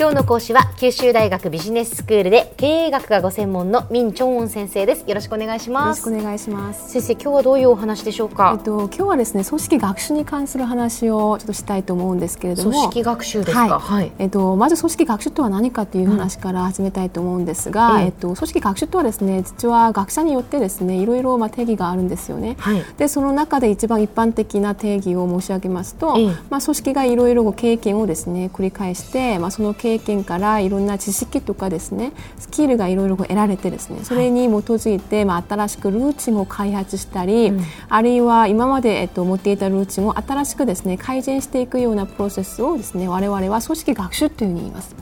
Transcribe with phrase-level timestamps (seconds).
[0.00, 5.02] 今日の講師は九州大学ビジネススクールで経営学がご専門のミンチョンウォン先生です。
[5.08, 6.08] よろしくお願いします。
[6.08, 6.92] よろしくお願いします。
[6.92, 8.54] 先生今日はどういうお話でしょうか？
[8.56, 12.70] えっと今日はですね組織学習に関する話をちょっとしたいと思うんですけれども。
[12.70, 26.16] 組織学習ですか、はい、はい、えっとまず組織学習とは何かという話から始めたいと思うんですが、うん、えっと組織学習とはですね実は学者によってですねいろいろまあ定義があるんですよね、はい、でその中で一番一般的な定義を申し上げますと、
[26.50, 44.94] まあ組織がいろいろ経験をですね繰り返してまあその経験からいろんな知識とかですねスキルがいろいろ得られてですねそれに基づいて、まあ、新しくルーチンを開発したり、うん、あるいは今まで、えっと、持っていたルーチンを新しくですね改善していくようなプロセスをですね我々は組織学習というふうに言います。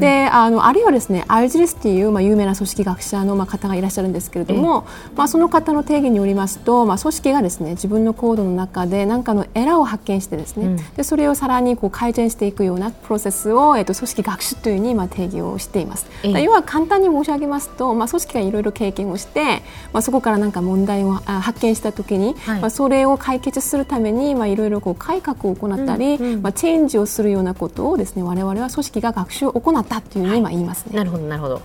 [0.00, 16.06] であのあるいはですねアルジリスという、まあ、有名な組織学者の、まあ、方がいらっしゃるんですけれども、まあ、その方の定義によりますと、まあ、組織がですね自分のコードの中で何かのエラーを発見してですね、うん、でそれをさらにこう改善していくようなプロセスを、えっと、組織学習というに、まあ、定義をしています。
[16.22, 19.62] 要は簡単に申し上げますと、まあ、組織がいろいろ経験をして、
[19.92, 30.96] まあ、そこから何か問題を発見したときに、はい、まあ、それを解決するために、まあ、いろいろこう改革を行ったり、うんうん、まあ、チェンジをするようなことをですね我々は組織が学習を行ったというふうに今言いますね。
[30.96, 31.62] なるほどなるほど。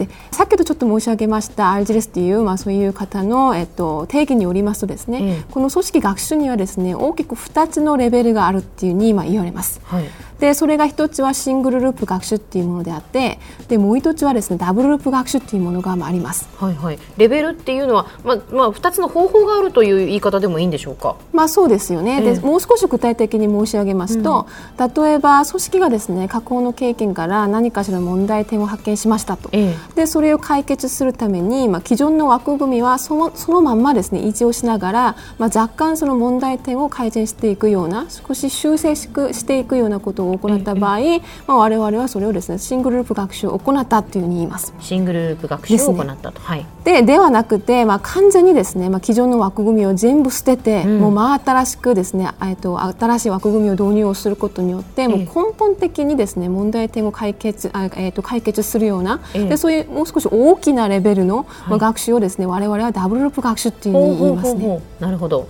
[0.00, 9.80] でさっきとちょっと申し上げましたアルジレスという、まあ、そういう方の、えっと、定義によりますとですね、うん、この組織学習にはですね大きく2つのレベルがあるっていうに今言われます。
[9.84, 10.04] はい
[10.40, 13.38] でそれが一つはシングルループ学習っていうものであって
[13.68, 16.48] でもう一つはですねダブルループ学習っていうものがあります。
[16.56, 16.98] はいはい。
[17.16, 21.16] レベルっていうのはまあまあ二つの方法があるという言い方でもいいんでしょうか？
[21.32, 22.22] まあそうですよね。
[22.22, 24.46] えー、でもう少し具体的に申し上げますと、
[24.78, 29.50] うん、例えば組織がですね過去の経験から何かしら問題点を発見しましたと。
[29.52, 44.74] えー、でそれを解決するためにまあ既存の枠組みはそのそのまんまですね維持をしながらまあ若干その問題点を改善していくような少し修正していくようなことを行った場合、えーまあ、我々はそれをですねシングルループ学習を行ったというふうに言います。
[44.80, 55.26] シングルループ学習を行ったと、はい、でではなくて、まあ、完全にですね、まあ、既存の枠組みを全部捨てて、うん、もう真新しくですね、えっと、新しい枠組みを導入をすることによって、もう根
[55.56, 64.80] 本的にですね問題点を解決あ、えっと、解決するような、でそういうもう少し大きなレベルの、まあ、学習をですね、我々はダブルループ学習っていうふうに言いますね。
[64.98, 65.48] なるほど。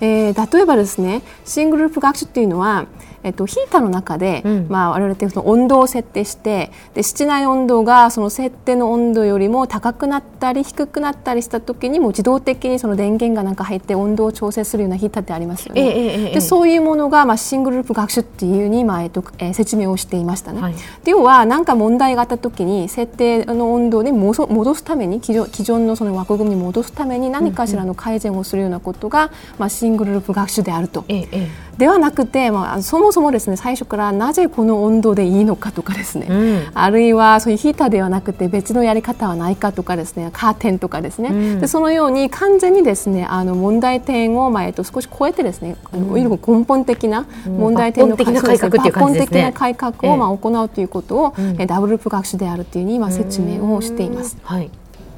[0.00, 2.84] えー、例えばですねシングルループ学習っていうのは
[3.26, 15.82] えっと、ヒーターの中で、うん、まあ、我々ってその温度を設定してで室内温度がその設定の温度よりも高くなったり低くなったりした時にも自動的にその電源がなんか入って温度を調整するようなヒーターってありますよね。
[15.82, 20.60] ええでそういうものが、まあ、シングルループ学習っていうに、まあえっとえー、説明をしていましたね。
[20.60, 31.04] はい、で要は何か問題があった時に設定の温度に戻すために既存のその枠組みに戻すために何かしらの改善をするようなことが、うんうん、まあ、シングルループ学習であると。
[31.08, 54.36] ええではなくて、まあ、そもそもですね最初からなぜこの温度でいいのかとかですね、うん、あるいはそういうヒーターではなくて別のやり方はないかとかですねカーテンとかですね、うん、でそのように完全にですねあの問題点を、まあえっと、少し超えてですね、うん、根本的な問題点の改革、抜本的な改革を、まあ、行うということを、えー、ダブルプ学習であるというふうに今説明をしています。
[54.42, 54.70] はい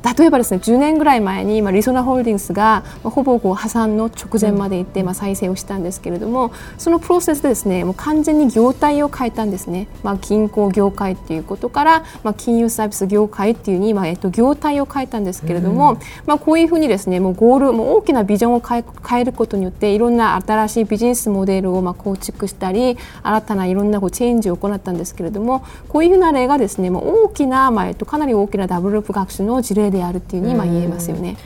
[0.03, 31.37] 例えばですね10年ぐらい前に、まあ、リソナホールディングスが、まあ、ほぼこう破産の直前まで行って、まあ、再生をしたんですけれどもそのプロセスでですねもう完全に業態を変えたんですね、まあ、銀行業界っていうことから、まあ、金融サービス業界っていうに、まあえっと、業態を変えたんですけれども、うん、まあ、こういうふうにですねもうゴールもう大きなビジョンを変え変えることによっていろんな新しいビジネスモデルをまあ構築したり新たないろんなこうチェンジを行ったんですけれどもこういうふうな例がですねもう大きな、まあえっと、かなり大きなダブルループ学習の事例であるっていうに今言えますよね。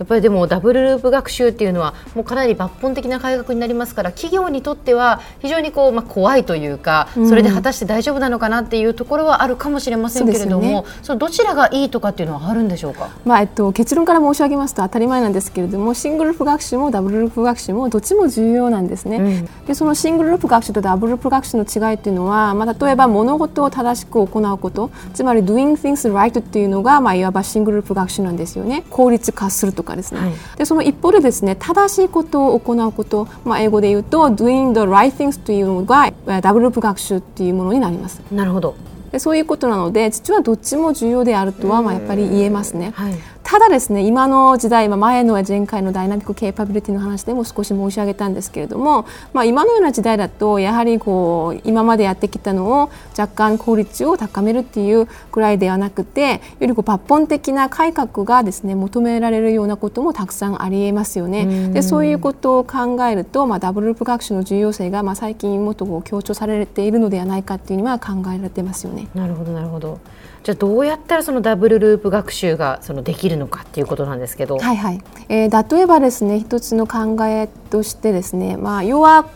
[0.00, 19.16] やっぱりでもダブルループ学習っていうのはもうかなり抜本的な改革になりますから企業にとっては非常にこう、まあ、怖いというか、それで果たして大丈夫なのかなっていうところはあるかもしれませんけれども、ね、そのどちらがいいとかっていうのはあるんでしょうか、まあえっと、結論から申し上げますと当たり前なんですけれどもシングルループ学習もダブルループ学習もどっちも重要なんですね。
[19.18, 28.84] うん、でそのシングルループ学習とダブルループ学習の違いっていうのは、まあ、例えば物事を正しく行うことつまり doing things right っていうのが、まあ、いわばシングルループ学習なんですよね。
[28.90, 30.20] 効率化するとかですね。
[30.20, 38.22] はい、でその一方でですね正しいことを行うこと、まあ、英語で言うと doing the right things というのがダブル学習っていうものになります。
[38.30, 38.76] なるほど
[39.12, 42.92] でそういうことなので実はどっちも重要であるとはまあやっぱり言えますね。
[42.94, 43.14] はい、
[43.50, 61.72] ただですね今の時代、まあ、前の前回のダイナミックケーパビリティの話でも少し申し上げたんですけれども、まあ、今のような時代だとやはりこう今までやってきたのを若干効率を高めるっていうくらいではなくてよりこう抜本的な改革がですね求められるようなこともたくさんありえますよね。
[61.72, 69.08] でそういうことを考えると、まあ、ダブルループ学習の重要性が、まあ、最近もっとこう強調されているのではないかっていうには考えられてますよね。
[69.12, 69.98] なるほどなるほど
[70.42, 74.58] じゃあどうやったらそのダブルループ学習がそのできるのかっていうことなんですけど。
[74.58, 75.00] はいはい。
[75.28, 79.26] えー、例えばですね一つの考えとしてですね、まあ要は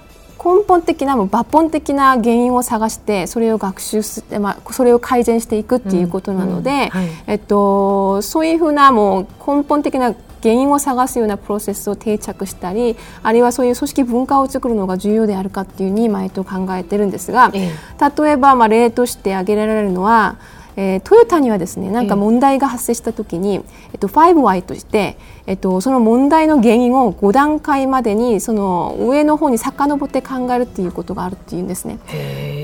[0.45, 20.37] 根本的な抜本的な原因を探してそれを学習す、まあ、それを改善していくっていうことなので、うんうんはい、えっと、そういうふうなもう根本的な原因を探すようなプロセスを定着したりあるいはそういう組織文化を作るのが重要であるかっていうに毎と考えてるんですが、ええ、例えばまあ例として挙げられるのは
[20.77, 25.17] えー、トヨタにはですねなんか問題が発生した時に、えっと、5Y として
[25.47, 31.99] えっと、その問題の原因を5段階までにその上の方に遡って考えるっていうことがあるっていうんですね。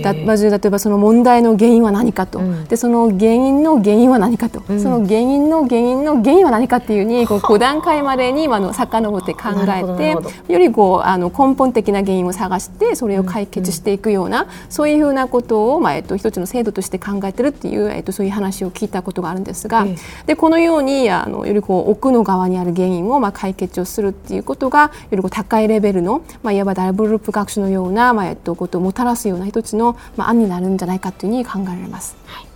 [0.02, 19.86] だまず例えばその問題の原因は何かと、うん、でその原因の原因は何かと、うん、その原因の原因の原因は何かっていうに こう5段階までにあの遡って考えてよりこうあの根本的な原因を探してそれを解決していくような、うん、そういうふうなことを、まあえっと、一つの制度として考えてるっていう、えっと、そういう話を聞いたことがあるんですが、
[20.26, 32.16] でこのようにあのよりこう奥の側にあるる原因をまあ解決をするっていうことがより高いレベルの、まあ、いわばダブルループ学習のような、まあ、えっと、ことをもたらすような一つの、まあ、案になるんじゃないかというふうに考えられます。
[32.26, 32.49] はい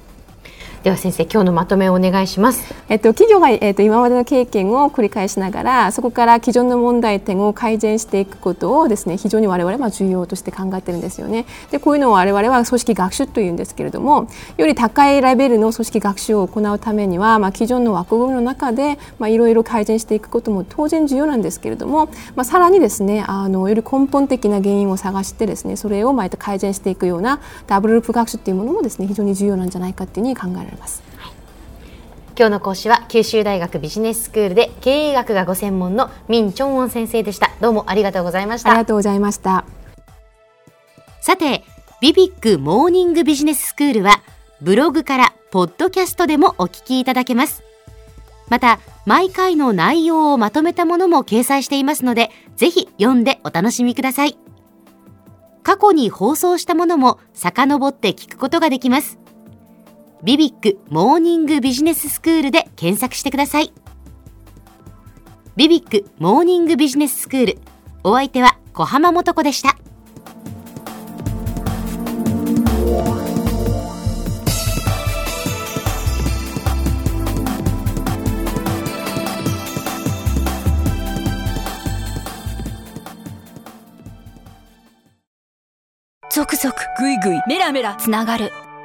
[0.84, 2.74] では先生今日のまとめをお願いします。
[2.90, 11.46] えっと企業がえっと今までの経験を繰り返しながらそこから既存の問題点を改善していくことをですね非常に我々は重要として考えてるんですよね。
[11.70, 14.28] でこういうのを我々は組織学習というんですけれども
[14.58, 30.73] より高いレベルの組織学習を行うためにはまあ既存の枠組みの中でまあいろいろ改善していくことも当然重要なんですけれども、まあさらにですねあのより根本的な原因を探してですねそれをまあ改善していくようなダブルループ学習というものもですね非常に重要なんじゃないかというふうに考えられます。
[32.36, 37.52] 今日の講師は九州大学ビジネススクールで経営学がご専門のミン・チョンウォン先生でした。
[37.60, 38.70] どうもありがとうございました。
[38.70, 39.64] ありがとうございました。
[41.20, 41.62] さて
[42.00, 44.20] ビビックモーニングビジネススクールは
[44.60, 47.62] ブログからポッドキャストでもお聞きいただけます。
[48.48, 54.36] また毎回の内容をまとめたものも掲載していますのでぜひ読んでお楽しみください。
[55.62, 59.18] 過去に放送したものも遡って聞くことができます
[60.24, 63.74] ビビックモーニングビジネススクールで検索してください。
[65.54, 67.58] ビビックモーニングビジネススクール。
[68.04, 69.76] お相手は小浜もとこでした。
[86.30, 88.50] ゾクゾクグイグイメラメラつながる